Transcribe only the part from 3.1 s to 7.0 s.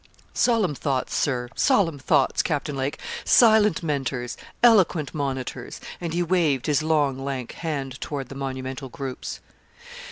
silent mentors, eloquent monitors!' And he waved his